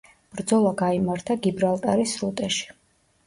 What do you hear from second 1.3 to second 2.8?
გიბრალტარის სრუტეში.